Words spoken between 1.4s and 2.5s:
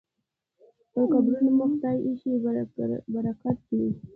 مو خدای ایښی